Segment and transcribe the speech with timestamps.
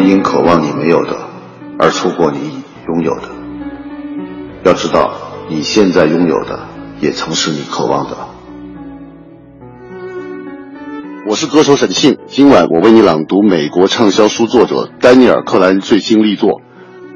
[0.00, 1.16] 因渴望你没有的，
[1.78, 3.28] 而错过你已拥有的。
[4.64, 5.14] 要知道，
[5.48, 6.68] 你现在拥有的，
[7.00, 8.16] 也曾是你渴望的。
[11.28, 16.50] 我是歌手沈庆，今晚我为你朗读美国畅销书作者丹尼尔·克兰最新力作《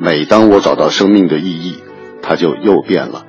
[0.00, 1.78] 每当我找到生命的意义，
[2.22, 3.22] 它就又变了》。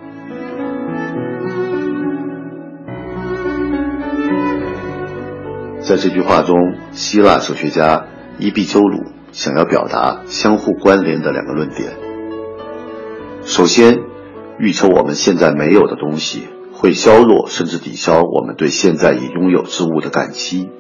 [5.82, 6.56] 在这句话中，
[6.92, 8.06] 希腊哲学家
[8.40, 11.92] 伊壁鸠鲁想要表达相互关联的两个论点。
[13.44, 14.00] 首先，
[14.60, 16.48] 预测我们现在没有的东西。
[16.74, 20.72] 会削弱甚至抵消我们对现在已拥有之物的感激。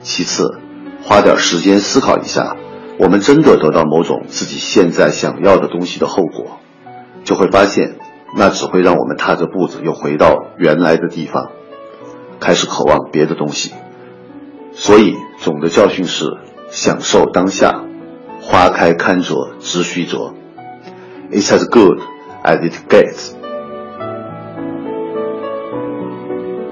[0.00, 0.58] 其次，
[1.02, 2.56] 花点时间思考一下，
[2.98, 6.58] 我们真的得到某种自己现在想要的东西的后果，
[7.24, 7.96] 就会发现，
[8.36, 11.52] 那只会让我们踏着步子又回到原来的地方，
[12.38, 13.72] 开始渴望别的东西。
[14.72, 16.26] 所以，总的教训是：
[16.70, 17.82] 享受当下，
[18.40, 20.34] 花开堪折直须折。
[21.30, 22.00] It's as good
[22.44, 23.34] as it gets。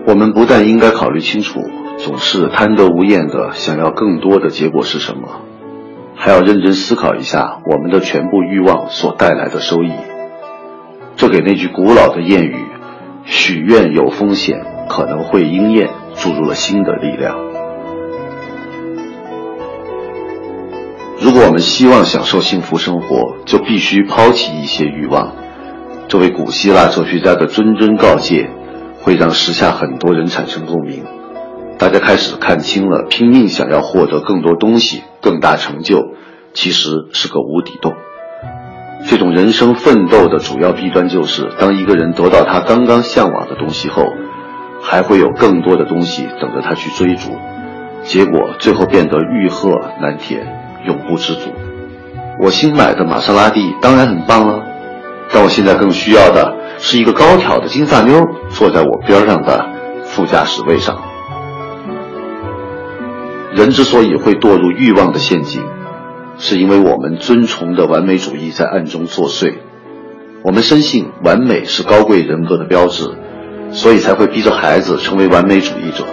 [0.07, 1.61] 我们不但应该考虑清楚，
[1.99, 5.43] 总是贪得无厌的想要更多的结果是什么，
[6.15, 9.91] 还要认真思考一下我们的全部欲望所带来的收益。
[11.17, 12.67] 这给那句古老的谚语
[13.25, 17.66] “许愿有风险，可能会应验”注入了新的力量。
[21.19, 25.35] 如果我们希望享受幸福生活，就必须抛弃一些欲望。
[26.09, 28.51] 这位古希腊哲学家的谆谆告诫。
[29.03, 31.05] 会让时下很多人产生共鸣，
[31.79, 36.01] 大家开始看清了，拼命想要获得更多东西、更大成就，
[36.55, 37.95] 其实是个无底洞。
[39.07, 44.03] 这种人生奋斗的主要弊端就是，当一个人得到他刚刚向往的东西后，
[44.83, 47.31] 还会有更多的东西等着他去追逐，
[48.03, 51.53] 结果最后变得欲壑难填，永不知足。
[52.41, 54.63] 我新买的玛莎拉蒂当然很棒了，
[55.33, 56.55] 但我现在更需要的。
[56.79, 59.67] 是一个高挑的金发妞坐在我边上的
[60.05, 61.01] 副驾驶位上。
[63.55, 65.63] 人之所以会堕入欲望的陷阱，
[66.37, 69.55] 是因为我们尊崇的完美主义在暗中作祟。
[70.43, 73.11] 我们深信完美是高贵人格的标志，
[73.71, 76.05] 所以才会逼着孩子成为完美主义者。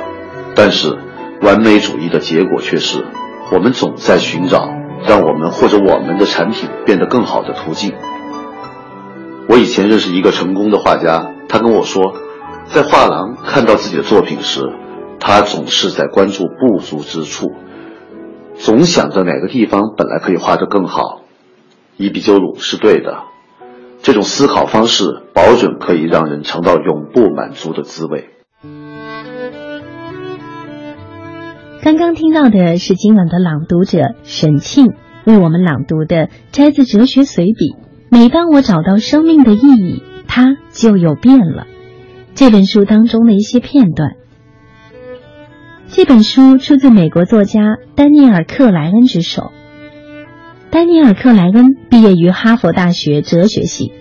[0.56, 0.98] 但是，
[1.42, 3.04] 完美主义的结果却是，
[3.54, 4.68] 我们总在寻找
[5.06, 7.94] 让我们或者我们的产品变得更好的途径。
[9.48, 12.16] 我以前认识一个成功的画家，他跟我说，
[12.66, 14.74] 在画廊看到自己的作品时，
[15.20, 17.52] 他总是在关注不足之处，
[18.56, 21.22] 总想着哪个地方本来可以画得更好。
[21.96, 23.20] 伊壁鸠鲁是对的，
[24.02, 28.33] 这种思考方式保准可以让人尝到永不满足的滋味。
[31.84, 34.94] 刚刚听到的是今晚的朗读者沈庆
[35.26, 37.76] 为我们朗读的摘自哲学随笔。
[38.10, 41.68] 每当我找到生命的意义，它就有变了。
[42.36, 44.12] 这本书当中的一些片段。
[45.90, 47.60] 这本书出自美国作家
[47.96, 49.52] 丹尼尔·克莱恩之手。
[50.70, 53.92] 丹尼尔·克莱恩毕业于哈佛大学哲学系。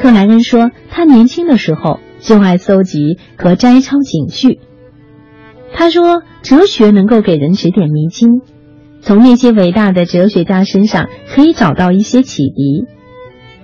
[0.00, 4.58] 克莱恩说，他年轻的时候就爱搜集和摘抄警句。
[5.72, 8.40] 他说，哲学能够给人指点迷津，
[9.00, 12.86] 从那些伟大的哲学家身上可以找到一些启迪。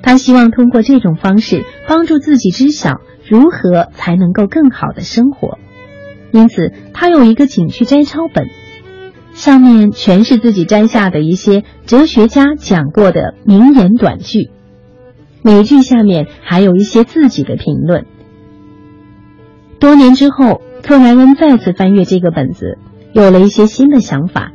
[0.03, 5.59] 他希望通过这种方式帮助自己知晓如何才能够更好的生活，
[6.31, 8.47] 因此他有一个景区摘抄本，
[9.32, 14.50] 上面全是自己摘下的一些哲学家讲过的名言短句，
[15.43, 18.04] 每句下面还有一些自己的评论。
[19.81, 22.77] 多年之后，克莱恩再次翻阅这个本子，
[23.15, 24.53] 有了一些新的想法，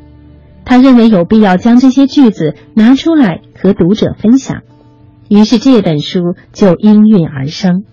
[0.63, 4.61] 他认为有必要将这些句子拿出来和读者分享。
[5.27, 7.83] 于是这本书就应运而生。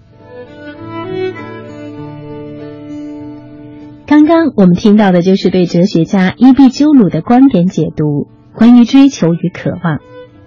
[4.06, 10.00] 刚刚我们听到的就是对哲学家伊壁鸠鲁的观点解读，关于追求与渴望。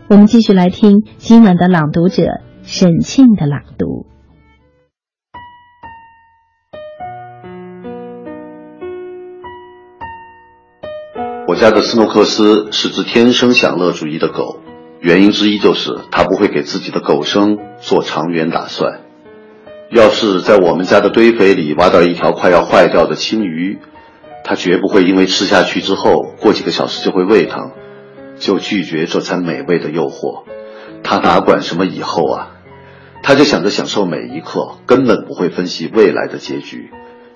[0.07, 4.05] 我们继续来听今晚的朗读者沈庆的朗读。
[11.49, 14.59] 我家的斯诺克斯是只天生享乐主义的狗。
[14.99, 18.99] 原因之一就是它不会给自己的狗生做长远打算。
[19.89, 23.79] 要是在我们家的堆肥里挖到一条快要坏掉的青鱼，
[24.43, 27.71] 它绝不会因为吃下去之后过几个小时就会胃疼，
[28.37, 30.43] 就拒绝这餐美味的诱惑。
[31.01, 32.51] 他哪管什么以后啊？
[33.23, 36.91] 他就想着享受每一刻，根本不会分析未来的结局。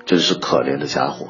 [0.05, 1.29] 真是可怜的家伙。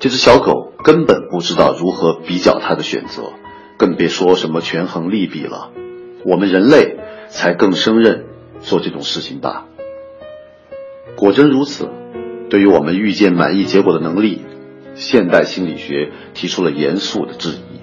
[0.00, 3.32] 这只小狗根本不知道如何比较他的选择。
[3.76, 5.72] 更别说什么权衡利弊了。
[6.24, 6.96] 我们人类
[7.28, 8.26] 才更胜任
[8.60, 9.66] 做这种事情吧。
[11.16, 11.88] 果真如此，
[12.50, 14.44] 对于我们预见满意结果的能力，
[14.94, 17.80] 现代心理学提出了严肃的质疑。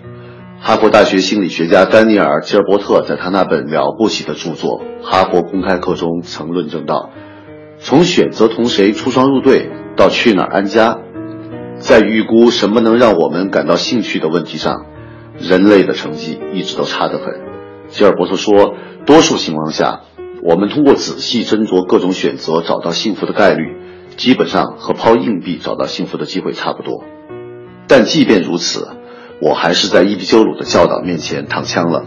[0.62, 7.10] 哈佛大学心理学家丹尼尔·吉尔伯特在他那本了不起的著作《哈佛公开课》中曾论证道：
[7.80, 11.00] 从选择同谁出双入对到去哪儿安家，
[11.82, 14.86] 在预估什么能让我们感到兴趣的问题上，
[15.40, 17.42] 人类的成绩一直都差得很。
[17.90, 18.76] 吉尔伯特说，
[19.08, 20.02] 多数情况下，
[20.44, 23.76] 我们通过仔细斟酌各种选择找到幸福的概率，
[24.16, 27.04] 基本上和抛硬币找到幸福的机会差不多。
[27.88, 28.88] 但即便如此，
[29.42, 32.06] 我还是在伊壁鸠鲁的教导面前躺枪了，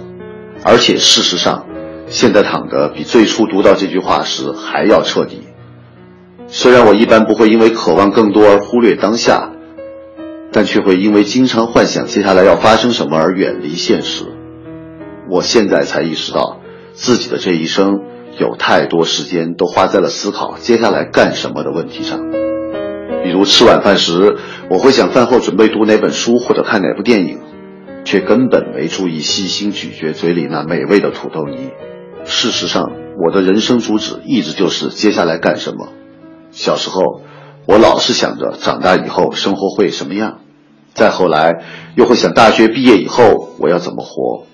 [0.65, 1.67] 而且事实上，
[2.07, 5.43] 现在躺得比最初读到这句话时还要彻底。
[6.47, 9.51] 虽然我一般不会因为渴望更多而忽略当下，
[10.55, 14.25] 但却会因为经常幻想接下来要发生什么而远离现实。
[15.29, 16.61] 我现在才意识到，
[16.93, 17.99] 自己的这一生
[18.39, 22.21] 有太多时间都花在了思考接下来干什么的问题上。
[23.25, 24.37] 比如吃晚饭时，
[24.71, 27.41] 我会想饭后准备读哪本书或者看哪部电影，
[28.05, 31.71] 却根本没注意细心咀嚼嘴里那美味的土豆泥。
[32.25, 35.89] 事实上，我的人生主旨一直就是接下来干什么。
[36.53, 37.23] 小时候，
[37.67, 40.44] 我老是想着长大以后生活会什么样；
[40.95, 41.65] 再后来，
[41.97, 44.47] 又会想大学毕业以后我要怎么活。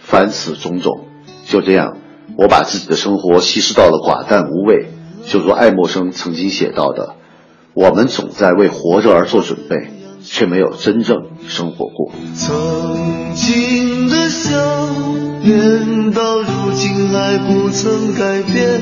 [0.00, 1.06] 凡此种种，
[1.46, 1.98] 就这样，
[2.38, 4.90] 我把自己的生活稀释到了寡淡无味。
[5.26, 7.16] 就如爱默生曾经写到的。
[7.74, 9.90] 我们总在为活着而做准备，
[10.24, 12.12] 却没有真正生活过。
[12.34, 14.50] 曾经的笑
[15.42, 18.80] 脸，到如今还不曾改变。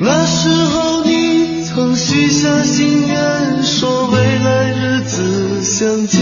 [0.00, 1.31] 那时候你
[1.74, 6.20] 曾许下心愿，说未来日子相见，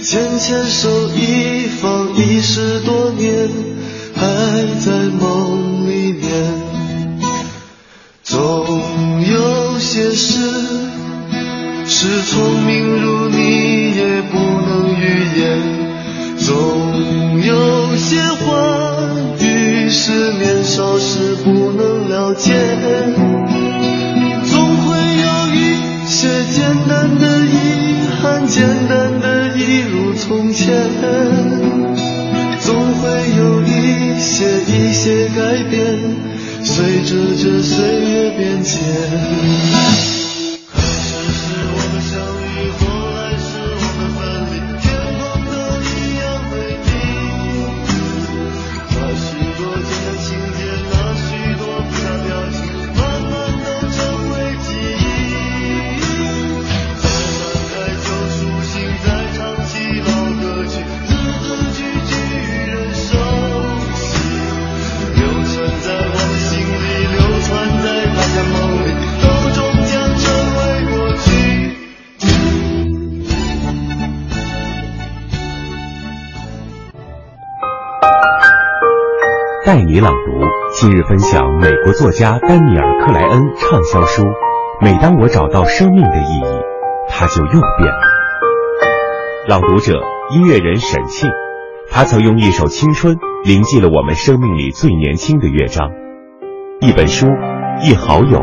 [0.00, 3.50] 牵牵手一放一十多年，
[4.14, 4.22] 还
[4.78, 6.22] 在梦里面。
[8.22, 8.38] 总
[9.28, 10.38] 有些事
[11.86, 15.04] 是聪明如你也不能预
[15.40, 15.44] 言，
[16.38, 18.46] 总有些话
[19.40, 22.54] 语是年少时不能了解，
[28.48, 30.66] 简单的一如从前，
[32.60, 35.76] 总会有一些一些改变。
[36.62, 40.05] 随着这岁月变迁。
[80.78, 84.22] 今日分享美国作家丹尼尔·克莱恩畅销书
[84.82, 86.60] 《每当我找到生命的意义，
[87.08, 87.96] 它就又变了》。
[89.48, 89.98] 朗读者
[90.34, 91.30] 音乐人沈庆，
[91.90, 95.88] 他曾用一首青春铭记了我们生命里最年轻的乐章。
[96.82, 97.26] 一本书，
[97.82, 98.38] 一好友，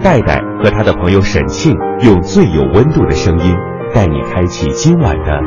[0.00, 3.56] 戴戴和他的朋友沈庆用最有温度的声音，
[3.92, 5.40] 带你开启今晚的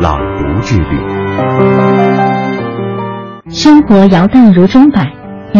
[0.00, 1.00] 朗读之旅。
[3.48, 5.10] 生活摇荡如钟摆，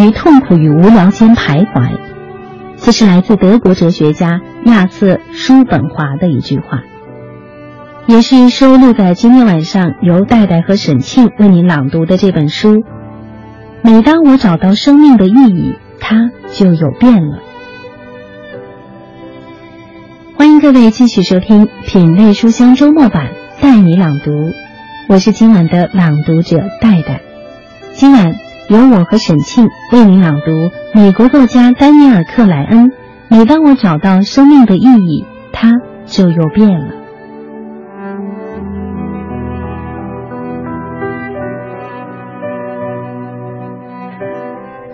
[0.00, 1.98] 于痛苦与无聊间徘徊。
[2.76, 6.82] 这是来自德国哲学家亚瑟·叔本华的一句话，
[8.06, 12.82] 也是收录在今天晚上由戴戴和沈庆为您朗读的这本书。
[13.82, 17.38] 每当我找到生命的意义，它就有变了。
[20.36, 23.28] 欢迎各位继续收听品味书香周末版，
[23.60, 24.32] 带你朗读。
[25.08, 27.20] 我是今晚的朗读者戴戴。
[27.92, 28.34] 今晚
[28.72, 32.90] 由我和沈庆为您朗读美国作家丹尼尔·克莱恩。
[33.28, 35.72] 每当我找到生命的意义，它
[36.06, 36.94] 就又变了。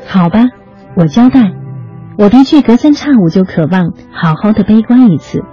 [0.09, 0.41] 好吧，
[0.97, 1.53] 我交代，
[2.19, 5.45] 我的确隔三差五就渴望好好的悲观一次，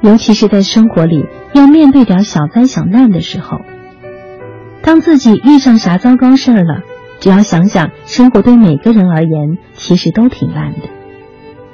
[0.00, 3.60] 尤其是在生活里要面对点小灾小难的时候。
[4.82, 6.82] 当自己遇上啥糟糕事儿了，
[7.20, 10.88] 只要想想生活对每个人而言其实都挺烂的，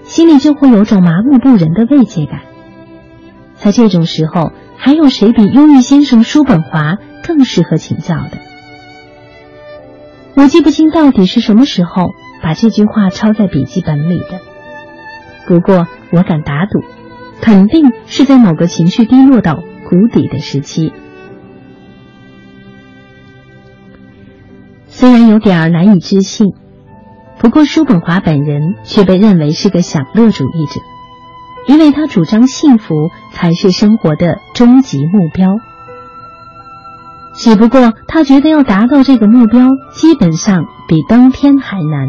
[0.04, 2.40] 心里就会有种麻木不仁的慰藉感。
[3.56, 6.96] 在这种时候，还有谁比忧郁先生叔本华
[7.26, 8.38] 更适合请教的？
[10.34, 14.40] 我记不清到底是什么时候把这句话抄在笔记本里的，
[15.46, 16.82] 不过我敢打赌，
[17.40, 20.92] 肯定是在某个情绪低落到谷底的时期。
[25.02, 26.54] 虽然有点难以置信，
[27.40, 30.80] 不过叔本华本人却被认为是个享乐主义者，
[31.66, 35.56] 因为他主张幸福才是生活的终极目标。
[37.34, 42.06] 只不过他觉得要达到这个目标，基本上比登天还难。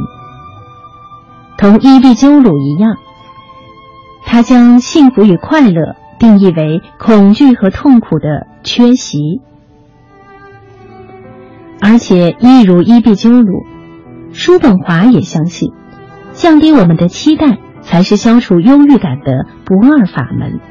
[1.58, 2.98] 同伊壁鸠鲁一样，
[4.24, 9.42] 他将幸福与快乐定义为恐惧和痛苦的缺席。
[11.86, 13.66] 而且，一如伊壁鸠鲁，
[14.32, 15.74] 叔本华也相信，
[16.32, 20.62] 降低我们的期待才是消除忧郁感的不二法门。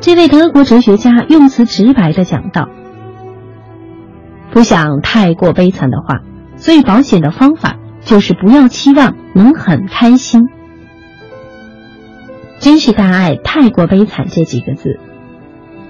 [0.00, 2.70] 这位德国哲学家用词直白的讲道
[4.50, 6.22] ：“不想太过悲惨的话，
[6.56, 10.48] 最保险的方法就是不要期望能很开心。”
[12.58, 14.98] 真是大爱太过悲惨这几个字。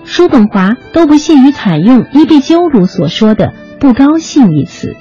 [0.04, 4.94] 叔本华都不屑于采用伊壁鸠鲁所说的“不高兴”一词。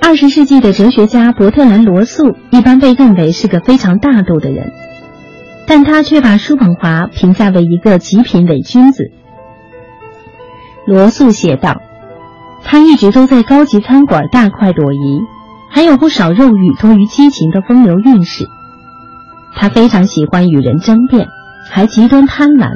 [0.00, 4.72] 二十世纪的哲学家伯特兰·罗素一般被认为是个非常大度的人，
[5.66, 9.12] 但他却把叔本华评价为一个极品伪君子。
[10.84, 11.80] 罗素写道
[12.64, 15.22] ：“他一直都在高级餐馆大快朵颐，
[15.70, 18.48] 还有不少肉欲多于激情的风流韵事。”
[19.54, 21.28] 他非常喜欢与人争辩，
[21.70, 22.70] 还极端贪婪，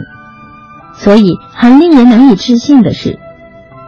[0.95, 3.19] 所以很令人难以置信的是，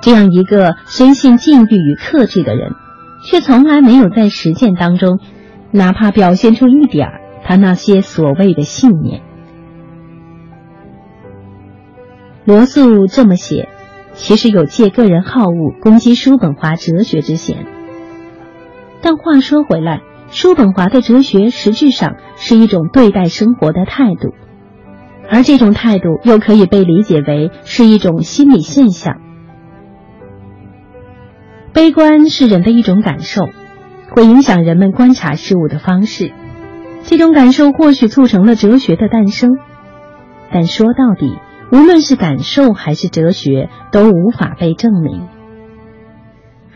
[0.00, 2.72] 这样一个深信禁欲与克制的人，
[3.24, 5.18] 却从来没有在实践当中，
[5.72, 9.22] 哪怕表现出一点儿他那些所谓的信念。
[12.44, 13.68] 罗素这么写，
[14.14, 17.66] 其实有借个人好恶攻击叔本华哲学之嫌。
[19.02, 20.00] 但话说回来。
[20.30, 24.34] 叔本华的哲学实质上是一种对待生活的态度，
[25.30, 29.16] 而这种态度又可以被理解为是一种心理现象。
[31.72, 33.48] 悲观是人的一种感受，
[34.14, 36.32] 会影响人们观察事物的方式。
[37.04, 39.50] 这种感受或许促成了哲学的诞生，
[40.50, 41.38] 但说到底，
[41.70, 45.28] 无论是感受还是哲学，都无法被证明。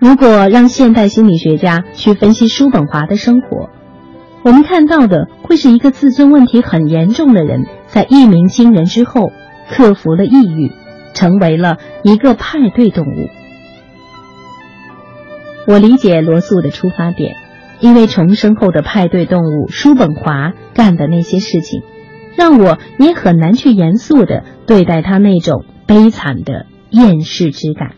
[0.01, 3.69] 如果让现代心理学家去分析叔本华的生活，
[4.43, 9.31] 我们看到的会是一个自尊问题很严重的人，在一鸣惊人之后，
[9.69, 10.73] 克服了抑郁，
[11.13, 13.29] 成为了一个派对动物。
[15.67, 17.37] 我理解罗素的出发点，
[17.81, 21.83] 因为重生后的派对动物叔本华干的那些事情，
[22.37, 27.91] 让我也很难去严肃的对待他那种悲惨的厌世之感。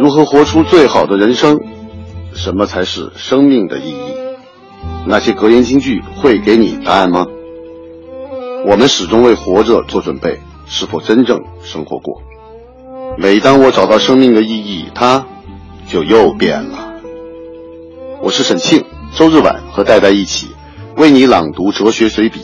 [0.00, 1.58] 如何活出最好的人生？
[2.32, 4.12] 什么才是生命的意义？
[5.06, 7.26] 那些格言金句会给你答案吗？
[8.64, 12.22] 我们始终为活着做准备，是否真正生活过？
[13.16, 15.26] 每当我找到生命的意义，它
[15.88, 16.94] 就又变了。
[18.22, 18.84] 我是沈庆，
[19.16, 20.46] 周日晚和戴戴一起
[20.96, 22.38] 为你朗读哲学随笔。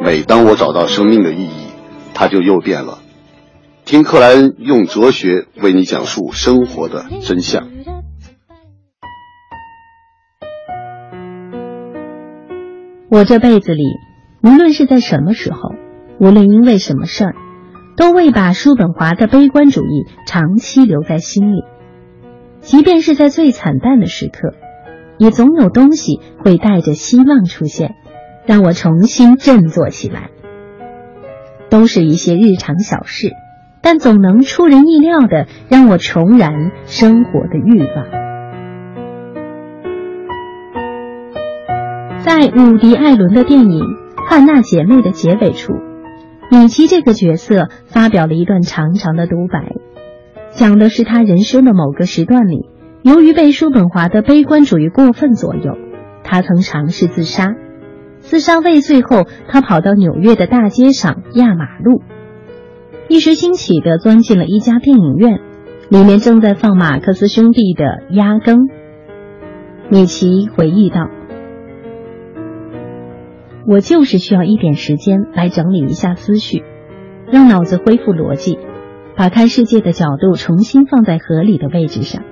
[0.00, 1.68] 每当我找到生命的意义，
[2.14, 2.98] 它就又变了。
[3.86, 7.68] 听克莱恩用哲学为你讲述生活的真相。
[13.08, 13.84] 我这辈子里，
[14.42, 15.60] 无论是在什么时候，
[16.18, 17.34] 无论因为什么事儿，
[17.96, 21.62] 都未把叔本华的悲观主义长期留在心里。
[22.62, 24.54] 即便是在最惨淡的时刻，
[25.16, 27.94] 也总有东西会带着希望出现，
[28.46, 30.30] 让我重新振作起来。
[31.70, 33.30] 都是一些日常小事。
[33.86, 38.06] 但总能出人意料的让我重燃生活的欲望。
[42.18, 43.78] 在伍迪·艾伦的电影
[44.28, 45.74] 《汉娜姐妹》的结尾处，
[46.50, 49.76] 米奇这个角色发表了一段长长的独白，
[50.50, 52.68] 讲的是他人生的某个时段里，
[53.04, 55.78] 由于被叔本华的悲观主义过分左右，
[56.24, 57.54] 他曾尝试自杀。
[58.18, 62.02] 自杀未遂后，他跑到纽约的大街上压马路。
[63.08, 65.40] 一时兴起的钻进了一家电影院，
[65.90, 67.84] 里面正在放马克思兄弟的
[68.14, 68.66] 《压更》。
[69.88, 71.08] 米奇回忆道
[73.64, 76.64] ：“我就是需要一点时间来整理一下思绪，
[77.30, 78.58] 让脑子恢复逻辑，
[79.16, 82.24] 把看世界的角度重新放在合理的位置上。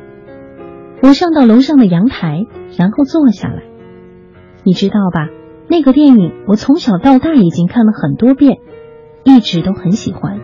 [1.02, 3.62] 我上到楼上的阳台，然后坐下来。
[4.64, 5.28] 你知道吧？
[5.69, 8.59] 那个电影我从小到大已经看了很多遍，
[9.23, 10.40] 一直都很喜欢。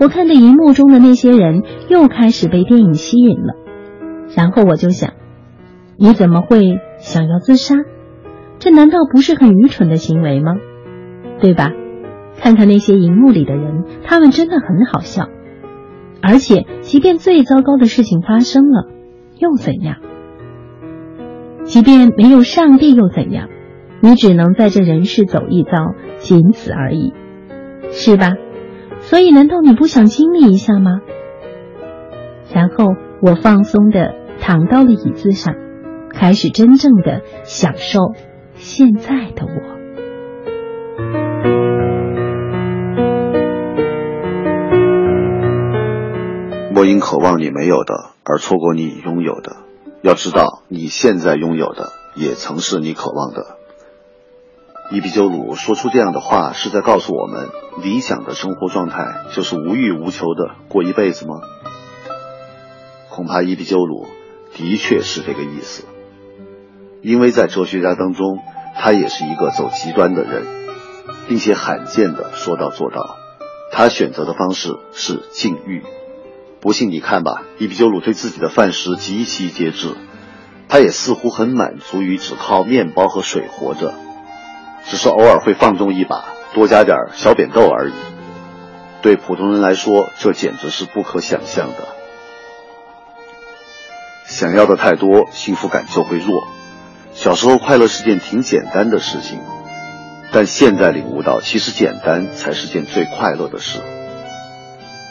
[0.00, 3.54] 我看着荧幕中的那些人，又开始被电影吸引了。
[4.34, 5.12] 然后我就想，
[5.98, 7.74] 你怎么会想要自杀？
[8.58, 10.54] 这难道不是很愚蠢的行为吗？
[11.40, 11.72] 对吧？
[12.38, 15.28] 看看那些荧幕里的人，他们真的很好笑。
[16.22, 18.88] 而且，即便最糟糕的事情发生了，
[19.38, 19.96] 又怎样？
[21.64, 23.48] 即便没有上帝又怎样？
[24.00, 27.12] 你只能在这人世走一遭，仅此而已，
[27.90, 28.32] 是吧？
[29.02, 31.00] 所以，难道你不想经历一下吗？
[32.52, 35.54] 然后，我放松的躺到了椅子上，
[36.12, 38.00] 开始真正的享受
[38.54, 39.80] 现在的我。
[46.72, 49.56] 莫因渴望你没有的而错过你已拥有的。
[50.02, 53.59] 要知道，你现在拥有的也曾是你渴望的。
[54.92, 57.48] 伊比鸠鲁说出这样的话，是在告诉我们：
[57.80, 61.34] 理想的生活状态就是无欲无求的过一辈子吗？
[63.08, 64.08] 恐怕伊比鸠鲁
[64.56, 65.84] 的确是这个意思，
[67.02, 68.40] 因为在哲学家当中，
[68.76, 70.44] 他也是一个走极端的人，
[71.28, 73.16] 并且罕见的说到做到。
[73.70, 75.84] 他选择的方式是禁欲。
[76.60, 79.94] 不信你看吧，伊比鸠鲁对自己的饭食极其节制，
[80.68, 83.94] 他也似乎很满足于只靠面包和水活着，
[84.86, 87.92] 只是偶尔会放纵一把，多加点小扁豆而已。
[89.02, 91.88] 对普通人来说，这简直是不可想象的。
[94.26, 96.46] 想要的太多，幸福感就会弱。
[97.12, 99.40] 小时候快乐是件挺简单的事情，
[100.32, 103.80] 但现在领悟到，其实简单才是件最快乐的事。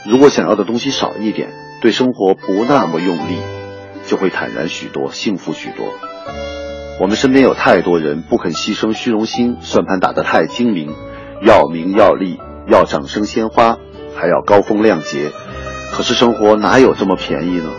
[0.05, 1.49] 如果想要的东西少一点，
[1.81, 3.37] 对生活不那么用力，
[4.05, 5.93] 就会坦然许多，幸福许多。
[6.99, 10.93] 我们身边有太多人不肯牺牲虚荣心，算盘打得太精明，
[11.41, 13.77] 要名要利，要掌声鲜花，
[14.17, 15.31] 还要高风亮节。
[15.93, 17.71] 可是生活哪有这么便宜呢？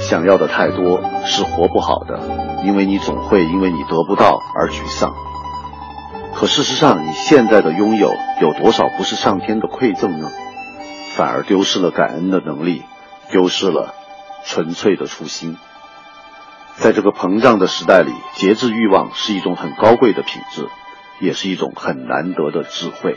[0.00, 2.18] 想要的太多是活不好的，
[2.64, 5.12] 因为你总会因为你得不到而沮丧。
[6.34, 10.30] 可事实上，你现在的拥有有多少不是上天的馈赠呢？
[11.14, 12.84] 反而丢失了感恩的能力，
[13.30, 13.94] 丢失了
[14.46, 15.58] 纯粹的初心。
[16.76, 20.68] 在这个膨胀的时代里，节制欲望是一种很高贵的品质，
[21.20, 23.16] 也是一种很难得的智慧。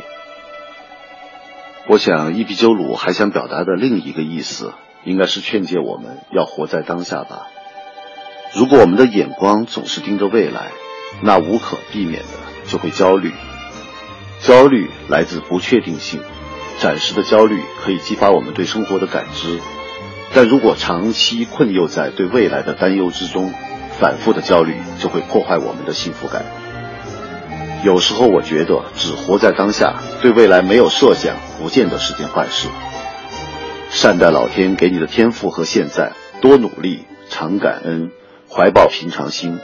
[1.88, 7.48] 我想，伊壁鸠鲁还想表达的另一个意思，应该是劝诫我们要活在当下吧。
[8.54, 10.72] 如果我们的眼光总是盯着未来，
[11.22, 12.30] 那无可避免的
[12.68, 13.32] 就会焦虑。
[14.40, 16.22] 焦虑来自不确定性。
[16.80, 19.60] 暂时的焦虑可以激发我们对生活的感知，
[20.34, 23.54] 但如果长期困囿在对未来的担忧之中，
[24.00, 26.46] 反复的焦虑就会破坏我们的幸福感。
[27.84, 32.68] 有时候我觉得，只活在当下，对未来没有设想，不见得是件坏事。
[33.90, 36.12] 善待老天给你的天赋和现在，
[36.42, 38.12] 多努力，常感恩，
[38.50, 39.60] 怀抱平常心，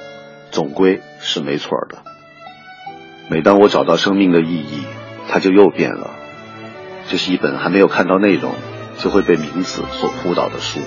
[0.52, 1.98] 总归是没错的。
[3.30, 4.84] 每当我找到生命的意义，
[5.28, 6.12] 它就又变了。
[7.10, 8.54] 这是一本还没有看到内容
[8.98, 10.80] 就会被名字所扑倒的书，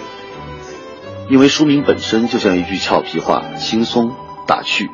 [1.29, 4.15] 因为书名本身就像一句俏皮话，轻松
[4.47, 4.91] 打趣。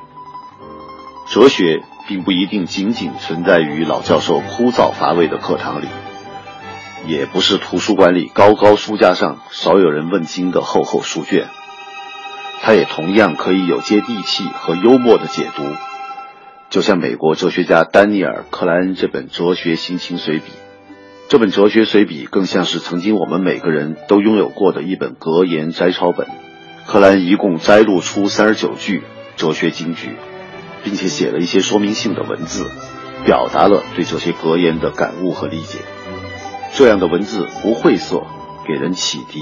[1.28, 5.86] 哲学并不一定仅仅存在于老教授枯燥乏味的课堂里，
[7.06, 11.48] 也不是图书馆里高高书架上少有人问津的厚厚书卷，
[12.60, 15.62] 它也同样可以有接地气和幽默的解读，
[16.70, 20.50] 就像美国哲学家丹尼尔·克莱恩这本《哲学心情随笔》。
[21.32, 26.28] 这本哲学随笔更像是曾经我们每个人都拥有过的一本格言摘抄本。
[26.86, 29.02] 柯兰一共摘录出三十九句
[29.36, 30.18] 哲学金句，
[30.84, 32.70] 并且写了一些说明性的文字，
[33.24, 35.78] 表达了对这些格言的感悟和理解。
[36.74, 38.26] 这样的文字不晦涩，
[38.68, 39.40] 给人启迪，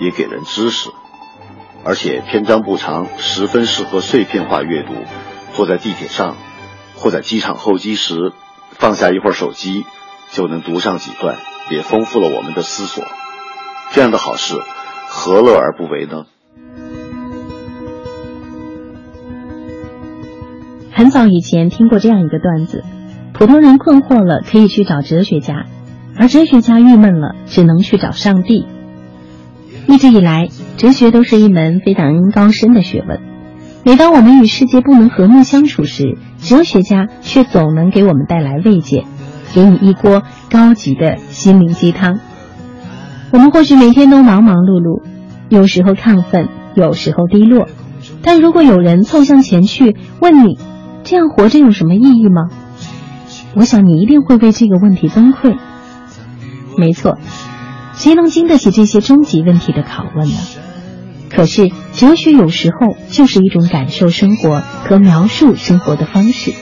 [0.00, 0.90] 也给人知识，
[1.84, 4.94] 而且篇章不长，十分适合碎片化阅读。
[5.54, 6.36] 坐在地铁上，
[6.96, 8.32] 或在机场候机时，
[8.72, 9.84] 放下一会儿手机。
[10.32, 11.36] 就能读上几段，
[11.70, 13.04] 也丰富了我们的思索。
[13.92, 14.54] 这样的好事，
[15.08, 16.26] 何乐而不为呢？
[20.92, 22.84] 很早以前听过这样一个段子：
[23.32, 25.64] 普通人困惑了，可以去找哲学家；
[26.16, 28.66] 而哲学家郁闷了，只能去找上帝。
[29.88, 33.20] 一直以来，哲学都是一门非常高深的学问。
[33.82, 39.04] 每当我们与世界不能和睦相处时，哲学家却总能给我们带来慰藉。
[39.54, 42.20] 给你一锅高级的心灵鸡汤。
[43.32, 45.02] 我们或许每天都忙忙碌碌，
[45.48, 47.68] 有时候亢奋，有时候低落。
[48.22, 50.58] 但如果有人凑向前去问你，
[51.04, 52.48] 这样活着有什么意义吗？
[53.54, 55.56] 我想你一定会为这个问题崩溃。
[56.76, 57.18] 没错，
[57.94, 60.36] 谁能经得起这些终极问题的拷问呢？
[61.28, 66.52] 可是哲学有时候就是一种感受生活和描述生活的方式。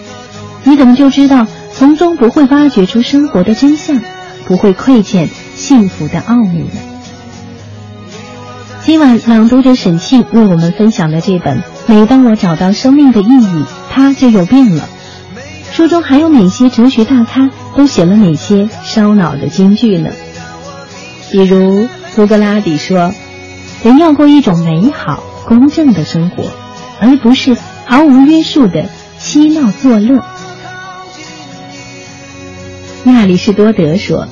[0.64, 4.00] 你怎么就知道从中不会挖掘出生活的真相，
[4.46, 6.64] 不会窥见幸福的奥秘？
[8.84, 14.88] 今晚朗读者沈庆为我们分享的这本《每当我找到生命的意义，它就有病了》。
[15.76, 20.10] 书中还有哪些哲学大咖都写了哪些烧脑的金句呢？
[21.30, 23.12] 比如苏格拉底说
[23.84, 26.44] ：“人要过一种美好、公正的生活，
[27.00, 28.86] 而不是毫无约束的
[29.18, 30.24] 嬉闹作乐。”
[33.04, 34.26] 亚里士多德说：“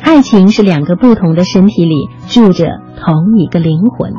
[0.00, 4.12] 爱情是两个不同的身体里住着同一个灵魂。”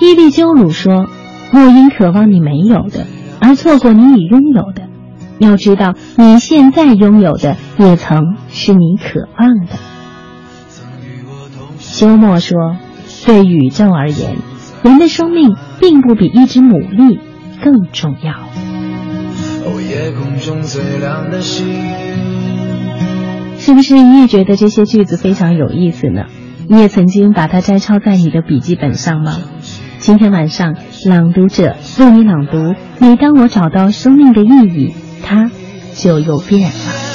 [0.00, 1.06] 伊壁鸠鲁说
[1.52, 3.06] ：“莫因渴望你没有的。”
[3.40, 4.88] 而错过你已拥有的，
[5.38, 9.76] 要知道你现在拥有的也曾是你渴望的。
[11.78, 12.76] 休谟说
[13.26, 14.36] ：“对宇宙而言，
[14.82, 17.20] 人的生命并不比一只牡蛎
[17.62, 18.34] 更重要。”
[19.98, 21.66] 夜空中最亮的星
[23.58, 26.26] 是不是你也觉得这些句子非常有意思呢？
[26.68, 29.36] 你也曾经把它摘抄在你的笔记本上吗？
[29.98, 32.74] 今天晚上，朗读者为你朗读。
[33.00, 35.50] 每当我找到生命的意义，它
[35.94, 37.07] 就又变了。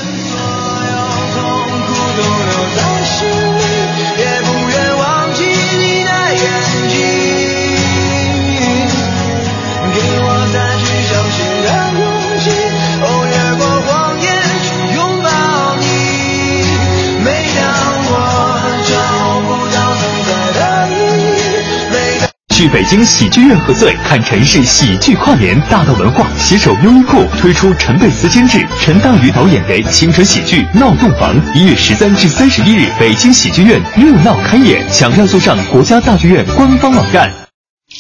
[22.54, 25.60] 去北京喜剧院贺岁，看陈氏喜剧跨年。
[25.72, 37.43] 大道文化携手优衣库推出陈佩斯监制、陈大宇导演的青春喜剧《闹洞房》，一月十三至三十一日，北京喜剧院热闹开演，抢票速上国家大剧院官方网站。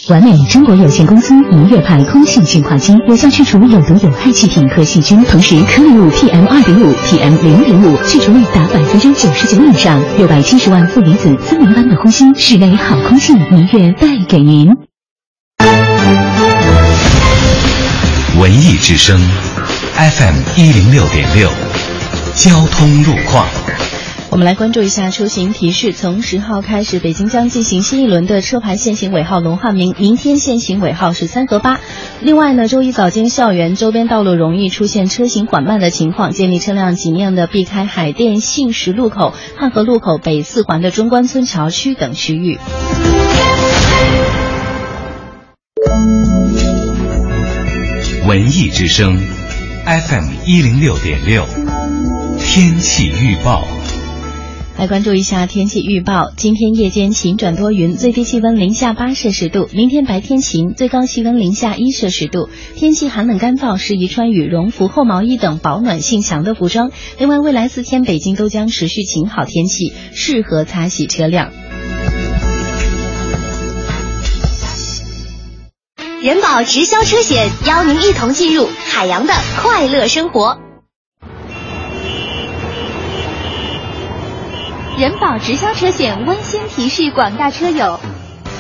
[0.10, 14.76] 完美中国有限公司明月牌空气净化机，有效去除有毒有害气体和细菌，同时颗粒物 PM 二点五、PM 零点五去除率达百分之九十九以上，六百七十万负离子森林般的呼吸，室内好空气，明月带给您。
[18.38, 19.18] 文艺之声
[19.96, 21.50] ，FM 一零六点六，
[22.36, 23.48] 交通路况。
[24.34, 25.94] 我们来关注一下出行提示。
[25.94, 31.80] 从十号开始，北京将进行新一轮的车牌限行尾号轮换明，明天限行尾号是三和八。
[32.20, 42.58] 另外呢，周一早间校园周边道路容易出现车行缓慢的情况，建议车辆尽量的避开海淀信实路口、汉河路口、北四环的中关村桥区等区域。
[48.28, 49.16] 文艺之声
[49.86, 51.46] ，FM 一零六点六，
[52.40, 53.64] 天气预报。
[54.84, 56.30] 来关注一下天气预报。
[56.36, 62.50] 今天夜间晴转多云，最低气温零下八摄氏度；明天白天晴，最高气温零下一摄氏度。
[62.76, 66.92] 天气寒冷干燥，适宜穿羽绒服、厚毛衣等保暖性强的服装。
[67.18, 71.54] 另外，未来四天北京都将持续晴好天气，适合擦洗车辆。
[76.22, 80.63] 人保直销车险邀您一同进入海洋的快乐生活。
[84.98, 88.00] 人保直销车险温馨提示广大车友：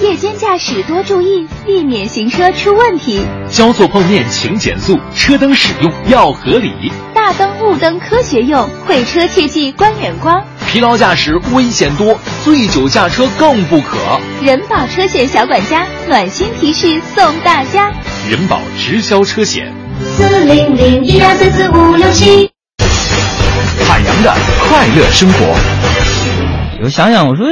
[0.01, 3.23] 夜间驾驶多注意，避免行车出问题。
[3.51, 6.91] 交错碰面请减速，车灯使用要合理。
[7.13, 10.43] 大灯雾灯科学用，会车切记关远光。
[10.67, 13.97] 疲劳驾驶危险多，醉酒驾车更不可。
[14.41, 17.93] 人保车险小管家暖心提示送大家：
[18.27, 19.71] 人保直销车险。
[20.17, 22.49] 四零零一二三四五六七。
[23.87, 24.33] 海洋的
[24.67, 25.92] 快乐生活。
[26.83, 27.47] 我想想，我说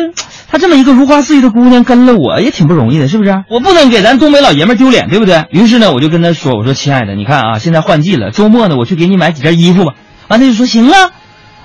[0.49, 3.43] 她这么一个如花似玉的姑娘跟了我也挺不容易的，是不是？
[3.49, 5.45] 我不能给咱东北老爷们丢脸，对不对？
[5.51, 9.93] 于是呢，我就跟她说：“我说亲爱的，你看啊，现在换季了，周末呢，我去给你买几件衣服吧。”
[10.27, 11.11] 完，她就说：“行啊。”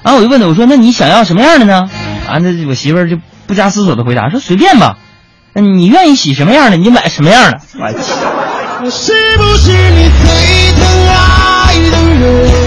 [0.02, 1.88] 完，我就问她：“我说那你想要什么样的呢？”
[2.28, 4.98] 完，那我媳妇儿就不加思索的回答说：“随便吧，
[5.54, 7.58] 你愿意洗什么样的，你就买什么样的。”
[8.84, 12.65] 我是不是你最疼爱的人？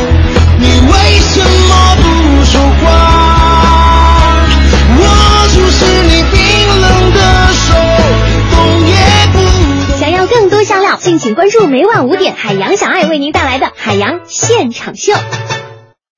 [11.20, 15.12] 请关注每晚五点海洋小爱为您带来的海洋现场秀。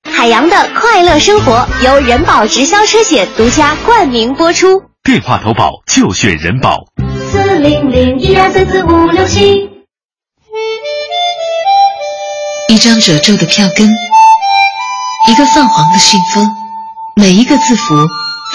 [0.04, 4.84] 海洋的快乐生活由人保直销车险独家冠名播出。
[5.04, 6.86] 电话投保就选人保。
[7.32, 9.72] 四零零一二三四五六七。
[12.70, 13.90] 一张褶皱的票根，
[15.28, 16.48] 一个泛黄的信封，
[17.16, 17.96] 每一个字符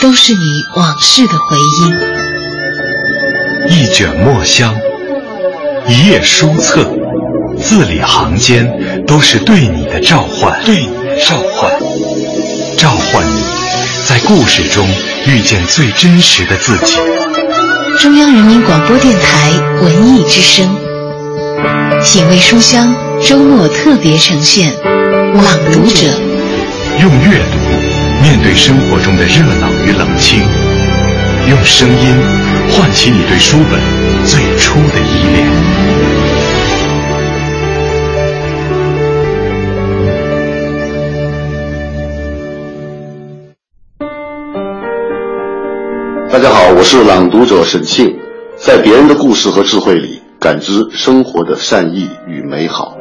[0.00, 1.96] 都是你往事的回音。
[3.68, 4.76] 一卷墨香，
[5.88, 6.84] 一页书册，
[7.60, 8.68] 字里行间
[9.06, 11.70] 都是对你的召唤，对你的召唤，
[12.76, 13.42] 召唤你
[14.08, 14.86] 在故事中
[15.26, 16.96] 遇见最真实的自己。
[18.00, 20.66] 中央人民广播电台文艺之声，
[22.04, 22.92] 品味书香
[23.24, 24.72] 周末特别呈现
[25.34, 26.06] 《朗读者》，
[27.00, 27.58] 用阅读
[28.22, 30.40] 面对生活中的热闹与冷清，
[31.48, 32.16] 用声音
[32.72, 33.80] 唤起你对书本
[34.26, 35.46] 最初的依恋。
[46.28, 48.18] 大家好，我是朗读者沈庆，
[48.56, 52.98] 在别人的故事和智慧里感知生活的善意与美好。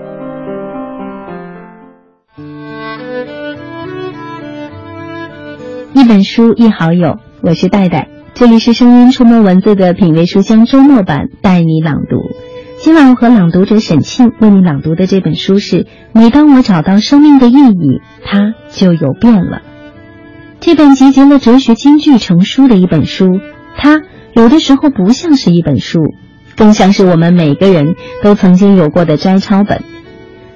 [5.93, 12.17] 一本书，一好友，我是戴戴，这里是声音触摸文字的品味书香周末版，带你朗读。
[12.79, 19.57] 今晚我和朗读者沈庆为你朗读的这本书是《每当我找到生命的意义，它就有变了》。
[20.59, 23.39] 这本集结了哲学金句成书的一本书，
[23.77, 24.01] 它
[24.33, 26.01] 有的时候不像是一本书，
[26.57, 29.81] 更像是我们每个人都曾经有过的摘抄本，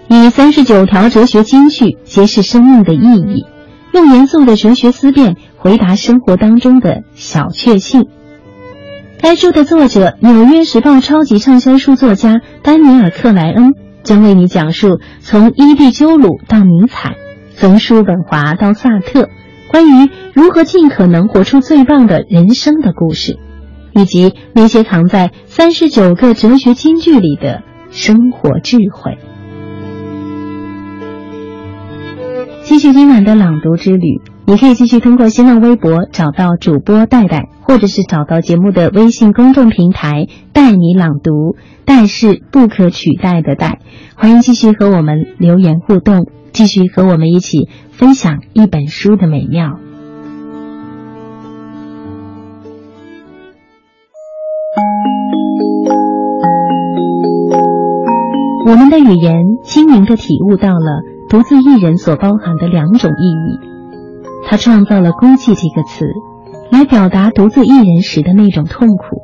[0.09, 3.45] 以三十九条哲学金句揭示生命的意义，
[3.93, 8.07] 用严肃的哲学思辨回答生活当中的小确幸。
[9.21, 17.17] 该书的作者，《纽约时报》超级畅销书作家丹尼尔·克莱恩，将为你讲述从伊壁鸠鲁到尼采，
[17.55, 19.29] 从叔本华到萨特。
[19.69, 23.37] 关于如何尽可能活出最棒的人生的故事，
[23.93, 29.17] 以及那些藏在三十九个哲学金句里的生活智慧。
[32.63, 43.77] 继续今晚的朗读之旅，你可以继续通过新浪微博找到主播戴戴，或者是找到节目的微信公众平台“带你朗读”，戴是不可取代的戴。
[44.15, 47.69] 欢迎继续和我们留言互动，继续和我们一起。
[47.91, 49.77] 分享一本书的美妙。
[58.65, 63.78] 我们的语言精明的体悟到了独自一人所包含的两种意义。
[64.49, 66.07] 他创造了“孤寂”这个词，
[66.71, 69.21] 来表达独自一人时的那种痛苦。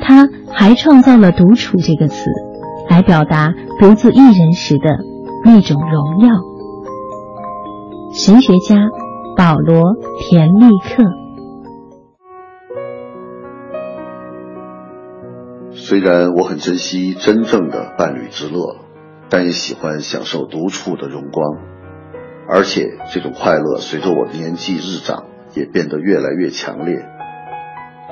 [0.00, 2.24] 他还创造了“独处”这个词，
[2.90, 4.90] 来表达独自一人时的
[5.44, 6.34] 那种荣耀。
[8.12, 8.74] 神学家
[9.36, 9.82] 保罗·
[10.28, 11.04] 田立克。
[15.70, 18.78] 虽然我很珍惜真正的伴侣之乐，
[19.28, 21.77] 但也喜欢享受独处的荣光，
[22.50, 27.06] 而且这种快乐随着我的年纪日长也变得越来越强烈。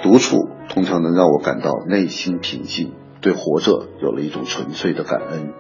[0.02, 5.54] 独处通常能让我感到内心平静，对活着有了一种纯粹的感恩。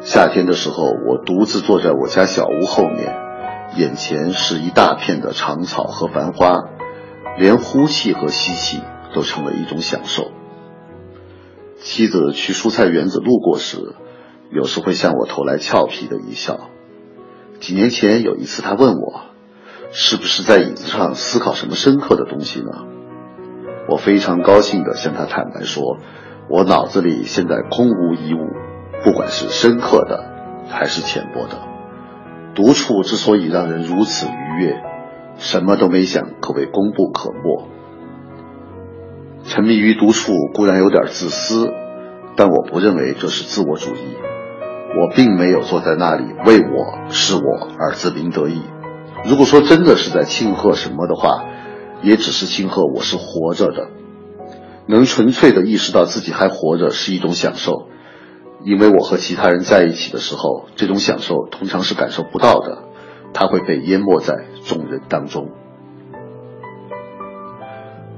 [0.00, 3.14] 夏天的时候，我独自坐在我家小屋后面，
[3.76, 6.54] 眼前是一大片的长草和繁花，
[7.36, 8.80] 连呼气和吸气
[9.14, 10.30] 都成了一种享受。
[11.76, 13.76] 妻子去蔬菜园子路过时，
[14.50, 16.70] 有时会向我投来俏皮的一笑。
[17.60, 19.20] 几年前有一次，他问我，
[19.92, 22.86] 是不是在椅子上思考什么深刻的东西呢？
[23.86, 25.98] 我非常高兴地向他坦白说，
[26.48, 28.48] 我脑子里现在空无一物。
[29.02, 30.24] 不管是深刻的
[30.68, 31.58] 还是浅薄的，
[32.54, 34.82] 独处之所以让人如此愉悦，
[35.36, 37.68] 什么都没想可谓功不可没。
[39.44, 41.72] 沉迷于独处固然有点自私，
[42.36, 44.16] 但我不认为这是自我主义。
[44.98, 48.62] 我并没有坐在那里为我是我而自鸣得意。
[49.24, 51.44] 如果说真的是在庆贺什么的话，
[52.02, 53.88] 也只是庆贺我是活着的，
[54.86, 57.88] 能纯粹的意识到自己还活着是一种享受。
[58.64, 62.82] 因为我和其他人在一起的时候，这种享受通常是感受不到的，
[63.32, 64.34] 它会被淹没在
[64.66, 65.48] 众人当中。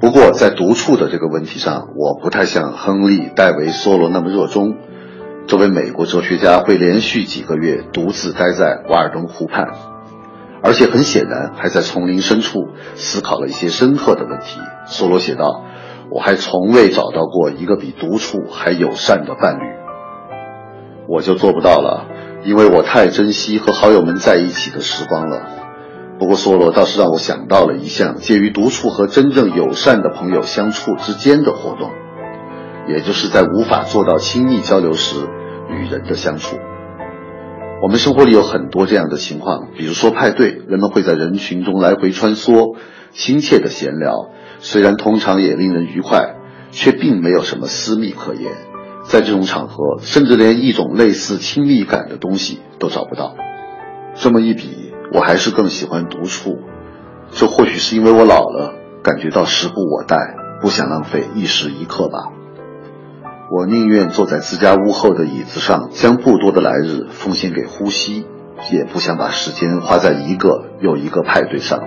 [0.00, 4.74] 不过，在独处的这个问题上，我不太像亨利·戴维·梭罗那么热衷。
[5.46, 9.68] 作为美国哲学家会连续几个月独自待在瓦尔登湖畔，
[10.62, 14.60] 而且很显然还在丛林深处思考了一些深刻的问题。
[14.86, 15.64] 梭罗写道
[16.10, 19.62] ：“我还从未找到过一个比独处还友善的伴侣。”
[21.08, 22.06] 我就做不到了，
[22.44, 25.42] 因为我太珍惜和好友们在一起的时光了。
[26.18, 31.90] 不过，梭罗倒是让我想到了一项介于独处和真正友善的朋友相处之间的活动，
[32.88, 35.16] 也就是在无法做到亲密交流时
[35.70, 36.58] 与人的相处。
[37.82, 42.76] 我们生活里有很多这样的情况，比如说派对，人们会在人群中来回穿梭，
[43.10, 46.36] 亲切的闲聊，虽然通常也令人愉快，
[46.70, 48.52] 却并没有什么私密可言。
[49.04, 53.34] 在这种场合，甚至连一种类似亲密感的东西都找不到。
[54.14, 56.58] 这么一比，我还是更喜欢独处。
[57.32, 60.16] 这或许是因为我老了，感觉到时不我待，
[60.60, 62.30] 不想浪费一时一刻吧。
[63.54, 68.24] 我宁愿坐在自家屋后的椅子上，将不多的来日奉献给呼吸，
[68.70, 71.82] 也不想把时间花在一个又一个派对上。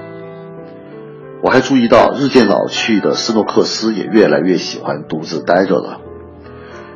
[1.42, 6.02] 我还注意到，日渐老去的斯诺克斯也越来越喜欢独自待着了。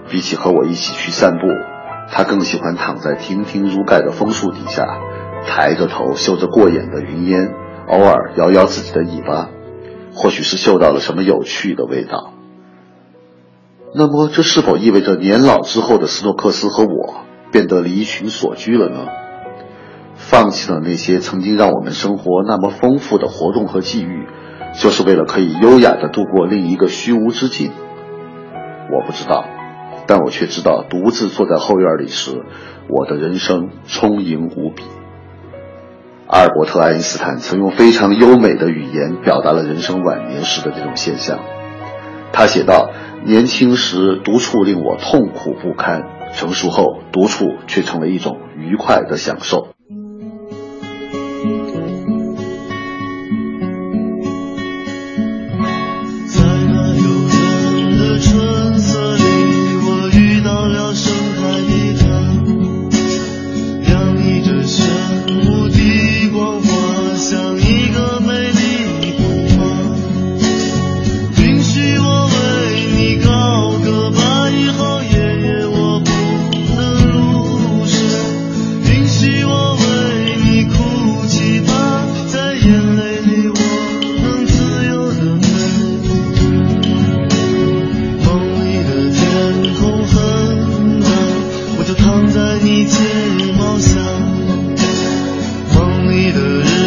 [0.08, 1.48] 比起和我一起去散步，
[2.12, 4.86] 他更喜欢躺在亭亭如盖的枫树底下，
[5.48, 7.56] 抬着头嗅着过眼的云烟，
[7.88, 9.50] 偶尔摇摇自己的尾巴，
[10.14, 12.34] 或许是嗅到了什么有趣的味道。
[13.92, 17.22] 那么，这是否意味着年老之后的斯诺克斯和我
[17.52, 19.08] 变得离群索居了呢？
[20.16, 24.28] 放弃了那些曾经让我们生活那么丰富的活动和际遇，
[24.80, 27.72] 就是为了可以优雅地度过另一个虚无之境？
[28.92, 29.46] 我不知道，
[30.06, 32.44] 但我却知道，独自坐在后院里时，
[32.90, 34.84] 我的人生充盈无比。
[36.28, 41.40] 阿尔伯特·爱因斯坦曾用非常优美的语言表达了人生晚年时的这种现象。
[42.32, 42.92] 他写道。
[43.26, 49.74] 年轻时独处令我痛苦不堪，成熟后独处却成为一种愉快的享受。
[92.80, 93.04] 一切
[93.58, 94.02] 梦想，
[95.76, 96.79] 梦里的人。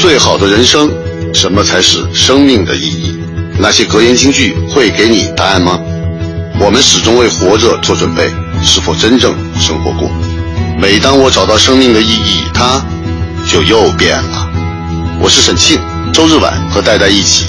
[0.00, 0.88] 最好的人生，
[1.34, 3.18] 什么才是生命的意义？
[3.58, 5.76] 那些格言金句会给你答案吗？
[6.60, 8.30] 我们始终为活着做准备，
[8.62, 10.08] 是否真正生活过？
[10.80, 12.80] 每当我找到生命的意义，它
[13.48, 14.48] 就又变了。
[15.20, 15.80] 我是沈庆，
[16.12, 17.46] 周日晚和戴戴一起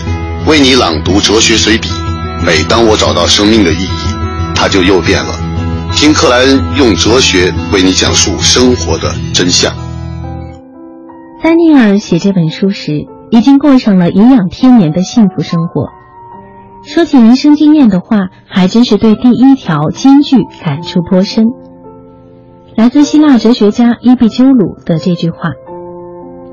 [0.48, 1.88] 为你朗读哲学随笔。
[2.44, 4.16] 每当我找到生命的意义，
[4.56, 5.40] 它就又变了。
[5.96, 9.72] 听克莱恩用哲学为你讲述生活的真相。
[11.42, 15.88] 丹尼尔写这本书时，已经过上了颐养天年的幸福生活。
[16.84, 21.46] 说起人生经验的话，还真是对第一条金句感触颇深。
[22.76, 25.52] 来自希腊哲学家伊壁鸠鲁的这句话：“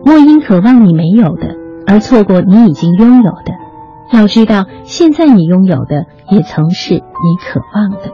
[0.06, 3.54] 莫因渴望你没有的，而错过你已经拥有的。
[4.12, 7.00] 要知道，现在你拥有的，也曾是你
[7.44, 8.12] 渴望的。”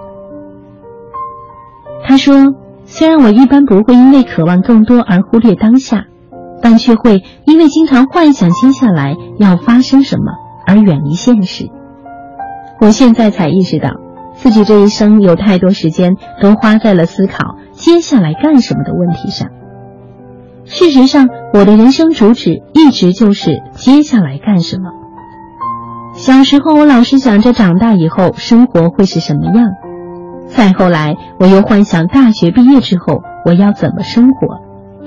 [2.03, 2.55] 他说
[2.87, 6.07] ：“虽然我一般不会因为渴望更多而忽略当下。”
[6.63, 10.33] 但却会因为经常幻想接下来要发生什么
[10.67, 11.67] 而远离现实。
[12.81, 13.91] 我现在才意识到，
[14.35, 19.49] 自己这一生有太多时间都花在了思考接下来干什么的问题上。
[20.65, 24.91] 事实上，我的人生主旨一直就是接下来干什么。
[26.15, 29.67] 小时候，我老是想着长大以后生活会是什么样；
[30.47, 34.61] 再后来，我又幻想大学毕业之后我要怎么生活。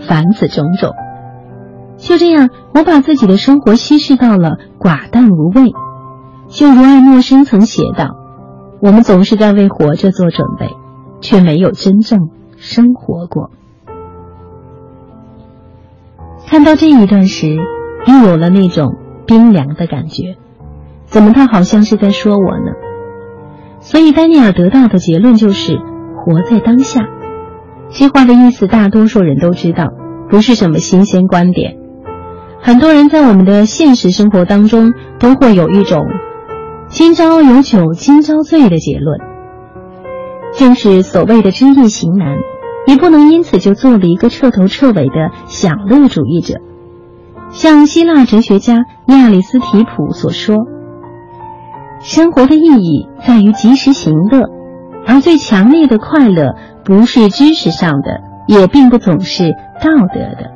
[0.07, 0.91] 凡此种种。
[1.97, 5.71] 就这样，我把自己的生活稀释到了寡淡无味。
[6.47, 8.15] 就如爱默生曾写道
[8.81, 10.69] ：“我们总是在为活着做准备，
[11.21, 13.49] 却没有真正生活过。”
[16.47, 17.57] 看到这一段时，
[18.05, 18.93] 又有了那种
[19.25, 20.37] 冰凉的感觉。
[21.05, 22.73] 怎么他好像是在说我呢？
[23.79, 25.79] 所以丹尼尔得到的结论就是
[26.17, 27.07] 活在当下。
[27.89, 29.87] 这话的意思，大多数人都知道，
[30.29, 31.77] 不是什么新鲜观点。
[32.65, 36.03] 很多人在我们的现实生活当中都会有一种
[36.89, 39.19] “今朝有酒今朝醉”的结论，
[40.55, 42.37] 正是所谓的知易行难，
[42.87, 46.55] 你不能因此就做了一个彻头彻尾的享乐主义者。
[47.51, 50.55] 像希腊哲学家亚里斯提普所说
[52.01, 54.49] ：“生活的意义在于及时行乐，
[55.05, 60.54] 而最强烈的快乐不是知识上的，也并不总是道德的。”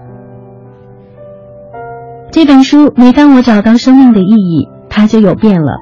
[2.32, 5.80] 这本书，每当我找到生命的意义，它就有变了。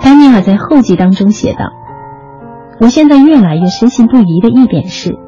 [0.00, 1.72] 丹尼尔在后记当中写道
[2.80, 5.18] ：“我现在越来越深信不疑的一点是，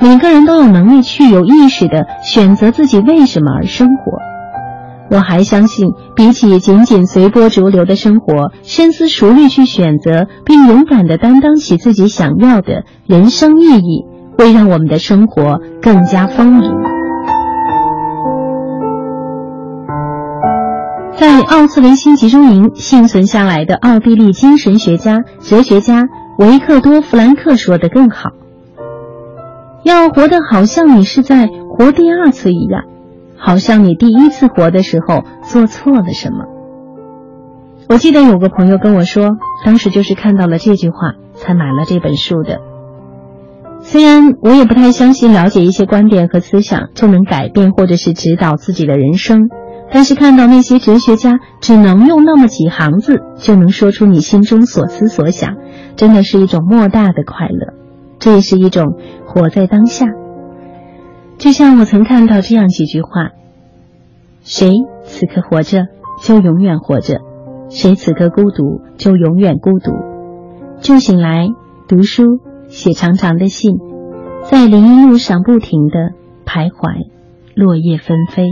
[0.00, 4.18] 每个人都有能力去有意识的选择自己为什么而生活。
[5.16, 14.04] 我还相信，比起仅仅随波逐流的生活，深思熟虑去选择并勇敢的担当起自己想要的人生意义，
[14.36, 16.72] 会让我们的生活更加丰盈。”
[21.18, 26.08] 在奥斯维辛集中营幸存下来的奥地利精神学家、哲学家
[26.38, 28.30] 维克多·弗兰克说的更好
[29.82, 32.84] ：“要活得好像你是在活第二次一样，
[33.36, 36.44] 好像你第一次活的时候做错了什么。”
[37.90, 42.60] 我记得有个朋友跟我说，当时就是看到了这句话才买了这本书的。
[43.80, 49.48] 虽然我也不太相信了解一些观点和思想就能改变或者是指导自己的人生。
[49.90, 55.56] 但是看到那些哲学家只能用那么几行字就能说出你心中所思所想，
[55.96, 57.74] 真的是一种莫大的快乐。
[58.18, 60.06] 这也是一种活在当下。
[61.38, 63.30] 就像我曾看到这样几句话：
[64.42, 64.72] 谁
[65.04, 65.86] 此刻活着，
[66.22, 67.18] 就永远活着；
[67.70, 69.92] 谁此刻孤独，就永远孤独。
[70.80, 71.48] 就醒来，
[71.86, 73.76] 读书，写长长的信，
[74.50, 76.10] 在林荫路上不停的
[76.44, 77.06] 徘徊，
[77.54, 78.44] 落叶纷飞。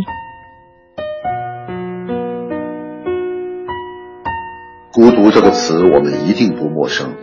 [4.96, 7.16] 孤独这个词，我们一定不陌生。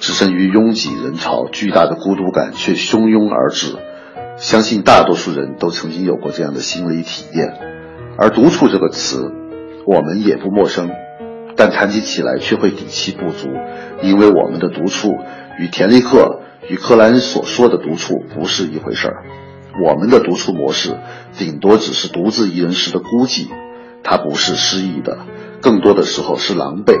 [0.00, 3.76] 置身于拥挤人潮，巨大的孤独感却汹涌而至。
[4.36, 7.54] 相信大多数人都曾经有过这样的心理体验。
[8.18, 9.30] 而独处这个词，
[9.86, 10.90] 我们也不陌生，
[11.54, 13.46] 但谈起起来却会底气不足，
[14.02, 15.14] 因为我们的独处
[15.60, 19.22] 与田立克与克莱恩所说的独处不是一回事儿。
[19.86, 20.98] 我们的独处模式，
[21.38, 23.46] 顶多只是独自一人时的孤寂，
[24.02, 25.18] 它不是失意的，
[25.60, 26.98] 更多的时候是狼狈。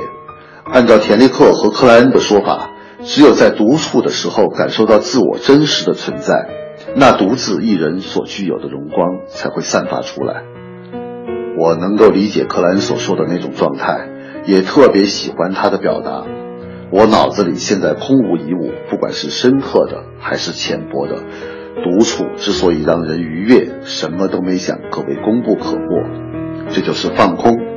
[0.64, 2.70] 按照田立克和克莱恩的说法，
[3.02, 6.48] 只有在独处的时候感受到自我真实的存在，
[6.96, 10.42] 那独自一人所具有的荣光才会散发出来。
[11.58, 14.08] 我能够理解克莱恩所说的那种状态，
[14.46, 16.24] 也特别喜欢他的表达。
[16.92, 21.22] 我脑子里现在空无一物，不管是深刻的还是浅薄的。
[21.84, 26.68] 独处之所以让人愉悦，什么都没想，可谓功不可没。
[26.70, 27.69] 这就是放空。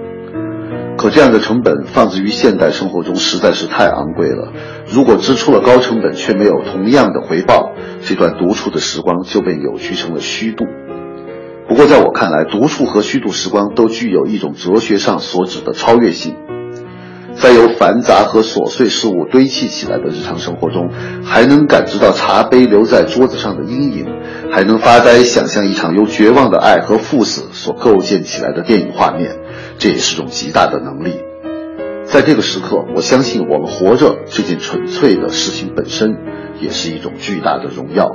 [0.98, 4.54] 可这样的成本放置于现代生活中实在是太昂贵了。
[4.88, 7.74] 如果支出了高成本却没有同样的回报，
[8.06, 10.66] 这段独处的时光就被扭曲成了虚度。
[11.68, 16.36] 不过在我看来，独处和虚度时光都具有一种哲学上所指的超越性。
[17.36, 20.90] 在由繁杂和琐碎事物堆砌起来的日常生活中，
[21.26, 24.06] 还能感知到茶杯留在桌子上的阴影，
[24.52, 29.38] 还能发呆想象一场由绝望的爱和赴死所构建起来的电影画面。
[29.78, 31.20] 这也是种极大的能力，
[32.06, 36.16] 在这个时刻，我相信我们活着这件纯粹的事情本身，
[36.62, 38.08] 也是一种巨大的荣耀。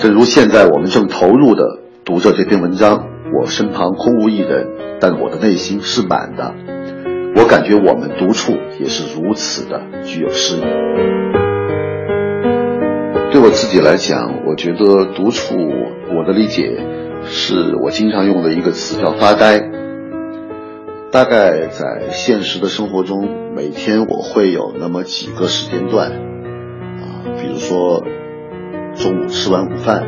[0.00, 3.06] 正如现在我们正投入的读着这篇文章，
[3.40, 4.68] 我身旁空无一人，
[5.00, 6.71] 但我的内心是满的。
[7.34, 10.60] 我感觉我们独处也是如此的具有诗意。
[13.30, 16.78] 对我自己来讲，我觉得独处，我的理解
[17.24, 19.70] 是我经常用的一个词叫发呆。
[21.10, 28.02] 大概在现实的生活中，每天我会有那么几个时间段，啊，比如说
[28.94, 30.06] 中午吃完午饭，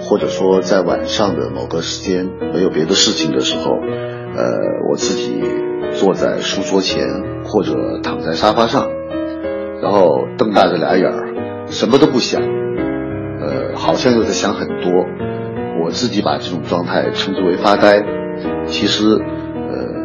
[0.00, 3.78] 或者说在晚上的某个时间没有别的事情的时候，
[4.38, 5.42] 呃，我自己
[5.94, 7.08] 坐在书桌前
[7.44, 8.88] 或者躺在沙发上，
[9.82, 15.04] 然后瞪大着俩眼儿，什么都不想，呃，好像又在想很多。
[15.82, 18.04] 我自己把这种状态称之为发呆，
[18.66, 19.04] 其实。
[19.70, 19.98] 呃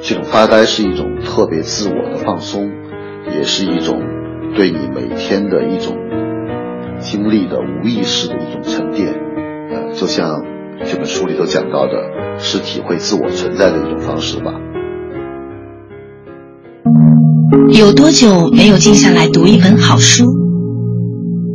[0.00, 2.70] 这种发呆是一种特别自我的放松，
[3.34, 4.00] 也是一种
[4.54, 5.96] 对你每天的一种
[7.00, 9.08] 经历的无意识的一种沉淀。
[9.72, 10.44] 呃，就像
[10.86, 14.52] 这本书里头讲到的，是体会自我存在的一种方式吧。
[17.70, 20.24] 有多久没有静下来读一本好书？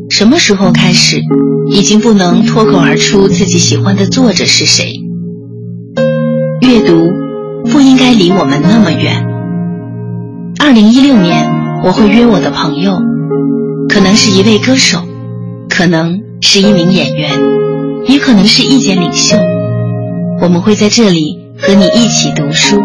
[0.09, 1.21] 什么时候开始，
[1.67, 4.99] 已经不能脱口而出自己喜欢的作者是谁？
[6.61, 7.09] 阅读
[7.71, 9.25] 不应该离我们那么远。
[10.59, 11.49] 二零一六年，
[11.83, 12.99] 我会约我的朋友，
[13.89, 14.99] 可能是一位歌手，
[15.69, 17.31] 可能是一名演员，
[18.07, 19.37] 也可能是意见领袖。
[20.41, 22.81] 我们会在这里和你一起读书。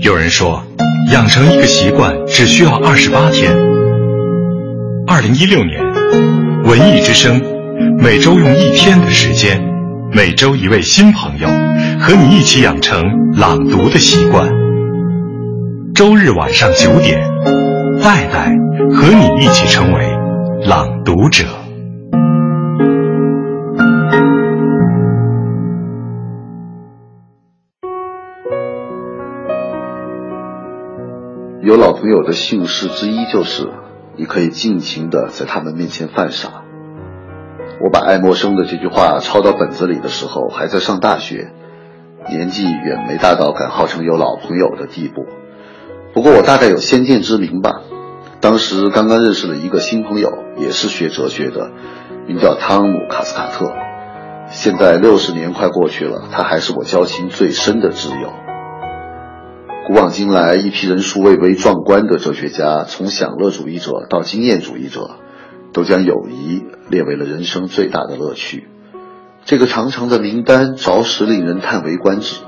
[0.00, 0.62] 有人说，
[1.12, 3.52] 养成一个习惯只需要二十八天。
[5.06, 5.80] 二零一六年，
[6.64, 7.40] 文艺之声
[7.98, 9.62] 每周用一天的时间，
[10.12, 11.48] 每周一位新朋友。
[12.00, 13.00] 和你一起养成
[13.36, 14.50] 朗读的习惯。
[15.94, 17.22] 周日晚上九点，
[18.02, 18.50] 戴戴
[18.92, 20.00] 和你一起成为
[20.64, 21.44] 朗读者。
[31.62, 33.68] 有老朋友的幸事之一就是，
[34.16, 36.62] 你可以尽情的在他们面前犯傻。
[37.80, 41.50] 我把爱默生的这句话抄到本子里的时候，还在上大学。
[42.28, 45.26] 年纪远没大到敢号称有老朋友的地步，
[46.14, 47.82] 不过我大概有先见之明吧。
[48.42, 50.28] 当时刚刚认识了一个新朋友，
[50.58, 51.70] 也是学哲学的，
[52.26, 53.72] 名叫汤姆·卡斯卡特。
[54.48, 58.32] 现在六十年快过去了，他还是我交情最深的挚友。
[59.86, 65.18] 古往今来，一批人数蔚为壮观的哲学家，从享乐主义者到经验主义者，
[65.72, 68.66] 都将友谊列为了人生最大的乐趣。
[69.44, 72.40] 这个长长的名单着实令人叹为观止，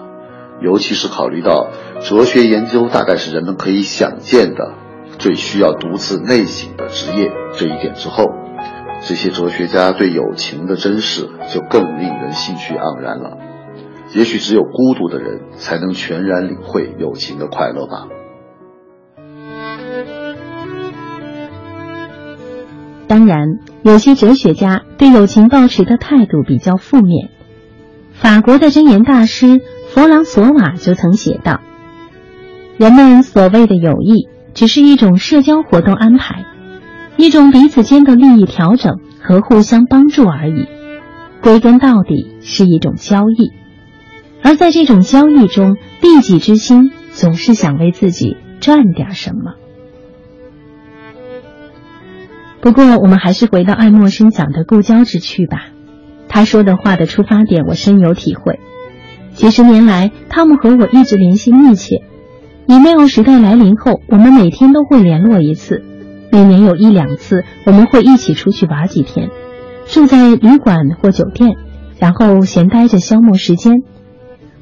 [0.60, 1.68] 尤其是考虑到
[2.00, 4.72] 哲学研究大概是人们可以想见的
[5.18, 8.26] 最需要独自内省的职业这一点之后，
[9.00, 13.38] 这些哲学家对友情的珍视就更令人兴趣盎然了。
[14.14, 18.06] 也许只有孤独的人才能全然领会友情的快乐吧。
[23.06, 27.30] 当然，有些哲学家对友情抱持的态度比较负面。
[28.12, 31.60] 法国的箴言大师弗朗索瓦就曾写道
[32.78, 36.46] ：“人们所谓的友谊，只是一种社交活动安排，
[37.16, 40.66] 一种彼此间的利益调整和互相帮助而已。
[41.42, 43.52] 归根到底是一种交易，
[44.42, 49.54] 而在这种交易中，利己之心总是想为自己赚点什么。”
[52.62, 55.66] 不过，我们还是回到爱默生讲的故交之趣吧。
[56.28, 58.58] 他说的话的出发点，我深有体会。
[59.34, 62.02] 几十年来，汤姆和我一直联系密切。
[62.66, 65.82] Email 时代来临后，我们每天都会联络一次，
[66.32, 69.30] 每年有一两次，我们会一起出去玩几天，
[69.86, 71.56] 住在旅馆或酒店，
[71.98, 73.82] 然后闲待着消磨时间。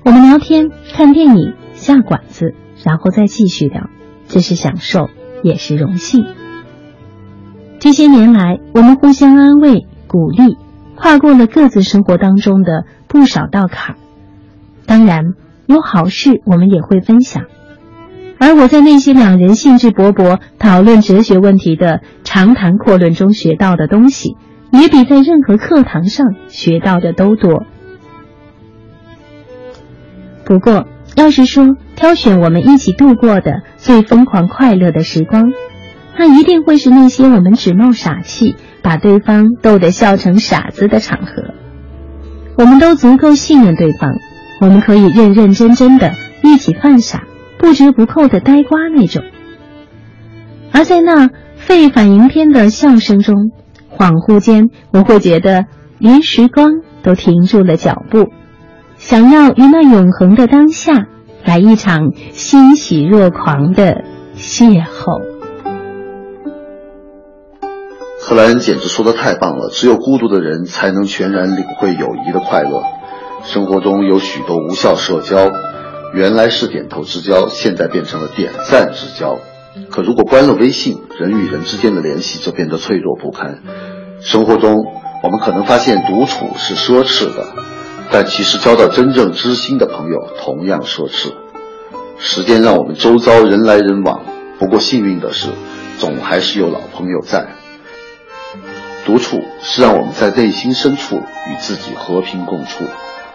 [0.05, 3.89] 我们聊天、看电影、下馆子，然后再继续聊，
[4.27, 5.09] 这是享受，
[5.45, 6.27] 也是荣幸。
[7.79, 10.57] 这些年来，我们互相安慰、鼓励，
[10.97, 13.97] 跨过了各自生活当中的不少道坎。
[14.87, 15.35] 当然，
[15.67, 17.45] 有好事我们也会分享。
[18.43, 24.36] 而我在那些两人兴致勃勃讨论哲学问题的长谈阔论中学到的东西，
[24.72, 27.64] 也比在任何课堂上学到的都多。
[30.45, 35.53] 不过，要是说挑选我们一起度过的最疯狂快乐的时光，
[36.18, 41.55] 那一定会是那些我们只冒傻气，把对方逗得笑成傻子的场合。
[42.57, 44.11] 我们都足够信任对方，
[44.61, 46.11] 我们可以认认真真的
[46.43, 47.22] 一起犯傻，
[47.63, 49.23] 不折不扣的呆瓜那种。
[50.73, 53.53] 而在那沸反盈天的笑声中，
[53.89, 55.67] 恍惚间我会觉得
[55.99, 58.33] 连时光都停住了脚步，
[58.97, 61.07] 想要与那永恒的当下
[61.45, 64.03] 来一场欣喜若狂的
[64.37, 65.23] 邂逅。
[68.21, 69.69] 克莱恩简直说的太棒了！
[69.71, 72.83] 只有孤独的人才能全然领会友谊的快乐。
[73.45, 75.51] 生活中有许多无效社交，
[76.15, 79.39] 原来是点头之交，现在变成了点赞之交。
[79.91, 83.63] 可如果关了微信，人与人之间的联系就变得脆弱不堪。
[84.21, 84.77] 生活中，
[85.23, 87.55] 我们可能发现独处是奢侈的，
[88.11, 91.33] 但其实交到真正知心的朋友同样奢侈。
[92.19, 94.23] 时间让我们周遭人来人往，
[94.59, 95.49] 不过幸运的是，
[95.99, 97.49] 总还是有老朋友在。
[99.07, 102.85] 独处是让我们在内心深处与自己和平共处，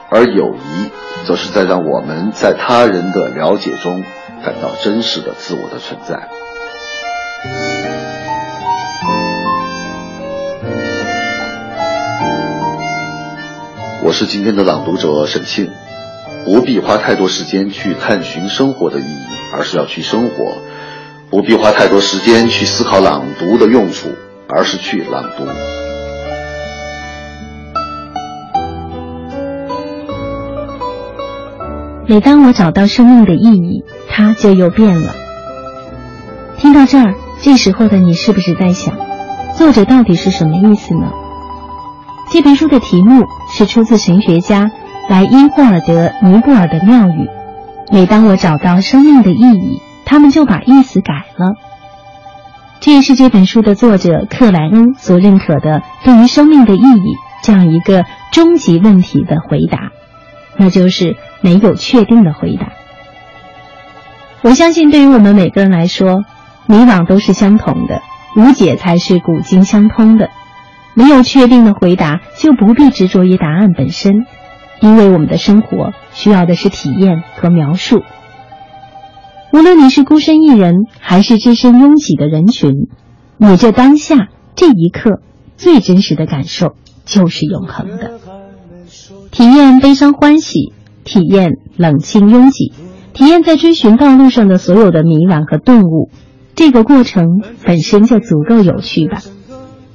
[0.10, 0.92] 而友谊
[1.28, 4.04] 则是在让我们在他人的了解中
[4.44, 6.28] 感到真实的自我的存在。
[14.04, 15.70] 我是今天的朗读者沈庆，
[16.46, 20.54] 不必花太多时间去探寻生活的意义，而是要去生活；
[21.30, 24.16] 不必花太多时间去思考朗读的用处。
[24.50, 25.44] 而是去朗读。
[32.10, 35.14] 每当我找到生命的意义，它就又变了。
[36.58, 38.96] 听到这儿，这时候的你是不是在想，
[39.58, 41.12] 作者到底是什么意思呢？
[42.32, 44.72] 这本书的题目是出自神学家
[45.10, 47.28] 莱因霍尔德尼布尔的妙语
[47.92, 51.56] ：“每当我找到生命的意义，他们就把意思改了。”
[52.80, 59.92] 这也是这本书的作者克莱恩所认可的对于生命的意义这样一个终极问题的回答，
[60.58, 62.74] 那就是没有确定的回答。
[64.42, 66.24] 我相信，对于我们每个人来说，
[66.68, 68.02] 迷惘都是相同的，
[68.36, 70.30] 无解才是古今相通的。
[70.94, 74.26] 没有确定的回答，就不必执着于答案本身，
[74.82, 78.04] 因为我们的生活需要的是体验和描述。
[79.54, 82.88] 无论你是孤身一人，还是置身拥挤的人群，
[83.38, 85.22] 你这当下这一刻
[85.56, 86.76] 最真实的感受
[87.06, 88.20] 就是永恒的。
[89.32, 90.74] 体验悲伤欢喜，
[91.08, 92.74] 体验冷清拥挤，
[93.14, 96.12] 体验在追寻道路上的所有的迷惘和顿悟，
[96.54, 97.28] 这个过程
[97.64, 99.22] 本身就足够有趣吧。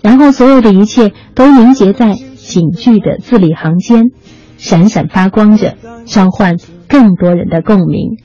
[0.01, 4.11] 然后所有的一切都凝结在警句的字里行间，
[4.57, 6.57] 闪闪发光着，召唤
[6.89, 8.17] 更多人的共鸣。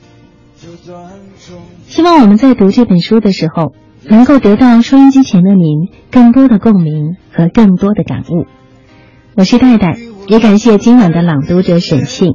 [1.86, 3.74] 希望我们在读这本书的时候，
[4.08, 8.46] 能够得到收音机前的您更多的共鸣和更多的感悟。
[9.36, 12.34] 我是戴戴，也感谢今晚的朗读者沈庆。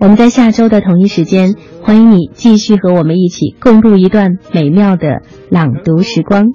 [0.00, 5.20] 我们在下周的同一时间，欢迎你继续和我们一起共度一段美妙的
[5.50, 6.46] 朗读时光。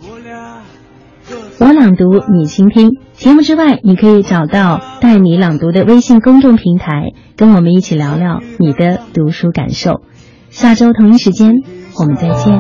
[1.60, 2.90] 我朗读，你倾听。
[3.14, 10.02] 节目之外，你可以找到带你朗读的微信公众平台，跟我们一起聊聊你的读书感受。
[10.50, 11.54] 下周同一时间，
[12.00, 12.60] 我们再见。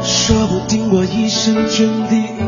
[0.00, 2.47] 说不定我一生涓滴。